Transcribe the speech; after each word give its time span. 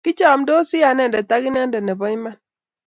Kichamndosi 0.05 0.77
anendet 0.89 1.29
ak 1.35 1.43
inendet 1.49 1.83
nepo 1.85 2.05
iman. 2.15 2.35